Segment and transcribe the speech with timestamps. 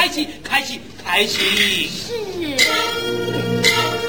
[0.00, 1.38] 开心，开心，开心。
[1.86, 3.99] 是。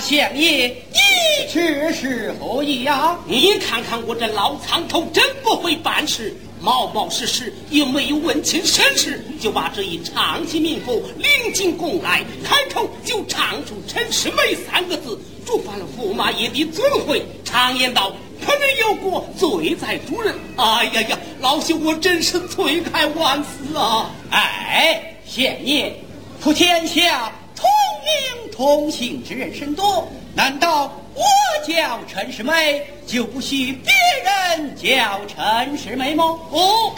[0.00, 3.16] 相爷，你这是何意呀？
[3.26, 17.24] 你看看我这老苍头，真不会办事，冒冒失失，又没有问清身世，就把这一长期民妇领进宫来，开口就唱出“陈世美”三个字，触犯了驸马爷的尊讳。
[17.44, 18.12] 常言道
[18.44, 24.10] ：“可人有过，罪在主人。”哎呀呀，老朽我真是罪该万死啊！
[24.30, 25.94] 哎，相爷，
[26.40, 27.32] 普天下。
[27.54, 27.66] 同
[28.04, 28.12] 名
[28.52, 31.24] 同姓之人甚多，难道我
[31.66, 33.92] 叫陈世美就不许别
[34.24, 36.38] 人叫陈世美吗？
[36.52, 36.94] 哦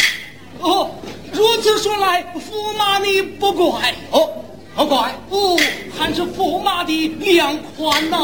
[0.60, 0.90] 哦，
[1.32, 4.30] 如此说来，驸马你不怪哦，
[4.76, 5.58] 不怪哦，
[5.98, 8.18] 还是驸马的量宽呐。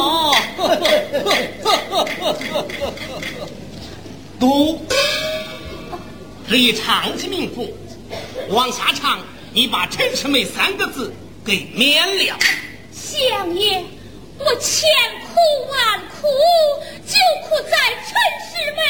[4.39, 4.79] 读，
[6.51, 7.75] 这一唱起名符，
[8.51, 9.21] 往下唱，
[9.57, 11.11] 你把陈世美三个字
[11.43, 12.39] 给免了。
[12.93, 13.83] 相爷，
[14.39, 14.87] 我千
[15.23, 15.35] 苦
[15.71, 16.29] 万苦，
[17.07, 17.17] 就
[17.49, 17.75] 苦在
[18.05, 18.13] 陈
[18.45, 18.83] 世美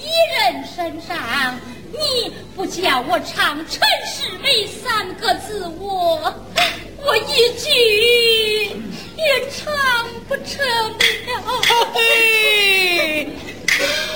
[0.00, 1.58] 一人身上。
[1.90, 6.32] 你不叫我唱陈世美三个字，我
[7.04, 7.68] 我一句
[9.16, 9.74] 也唱
[10.28, 10.64] 不成
[11.26, 11.60] 了。
[11.92, 13.28] 嘿，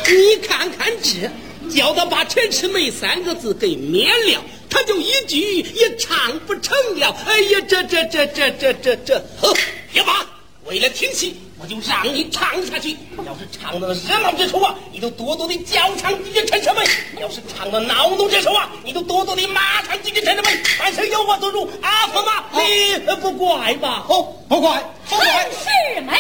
[0.07, 1.29] 你看看这，
[1.69, 4.41] 叫他把陈世美三个字给免了。
[4.71, 9.53] 他就一句也唱不成了，哎呀，这这这这这这这，呵，
[9.93, 10.25] 别怕，
[10.65, 12.97] 为了听戏，我就让你唱下去。
[13.27, 16.83] 要是唱的热闹之处啊，你就多多的叫唱几句陈世美；
[17.21, 20.51] 要是唱到恼怒之处啊，你就多多的骂唱几句陈世美。
[20.79, 24.07] 凡事有我做主，阿婆妈，你不怪吧？
[24.09, 25.27] 哦，不怪，不怪。
[25.27, 26.17] 陈世美，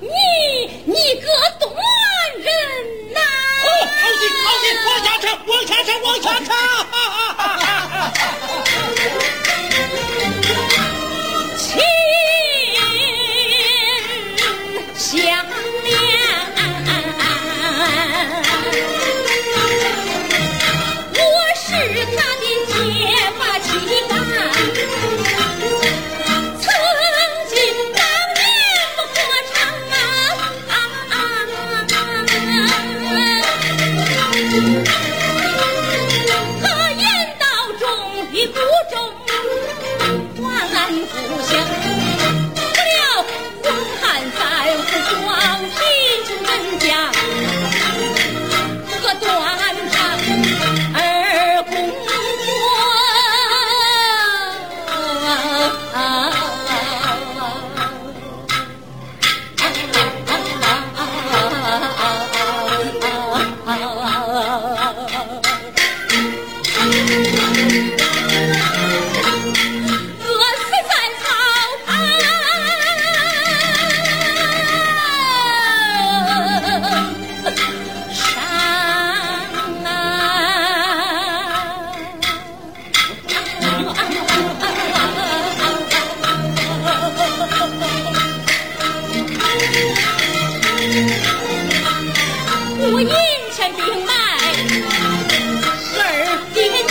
[0.00, 0.08] 你
[0.84, 1.28] 你个
[4.86, 6.50] 往下唱，往下唱，往下唱。
[92.78, 93.08] 五银
[93.54, 94.12] 钱并卖，
[95.96, 95.98] 二
[96.52, 96.58] 爹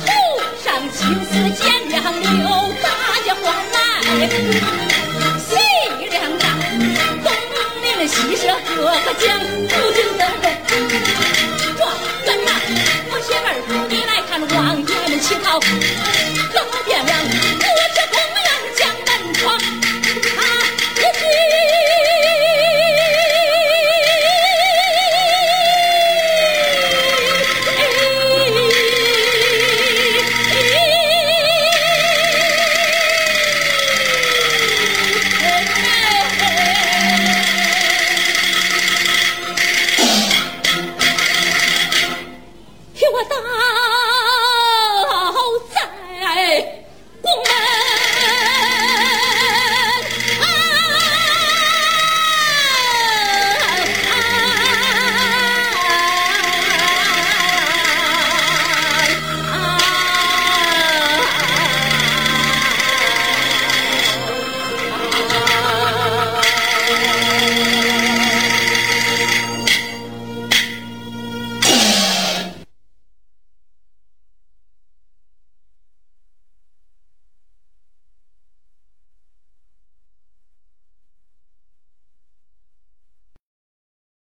[0.00, 0.06] 头
[0.62, 1.30] 上青丝
[1.60, 1.92] 剪两
[2.22, 2.24] 绺，
[2.82, 2.84] 大
[3.22, 3.42] 起欢
[3.72, 3.76] 来。
[5.38, 5.48] 西
[6.10, 6.42] 两丈，
[7.22, 7.26] 东
[7.82, 8.42] 邻西舍
[8.74, 10.22] 哥个讲，如今的？
[11.76, 11.80] 状，
[13.88, 15.48] 你来看爷们讨。